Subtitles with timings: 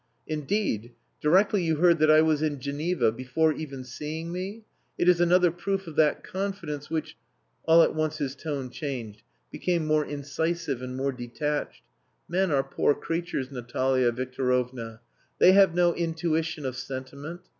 [0.25, 0.93] "Indeed!
[1.21, 4.63] Directly you heard that I was in Geneva, before even seeing me?
[4.97, 7.15] It is another proof of that confidence which...."
[7.65, 11.83] All at once his tone changed, became more incisive and more detached.
[12.27, 15.01] "Men are poor creatures, Natalia Victorovna.
[15.37, 17.41] They have no intuition of sentiment.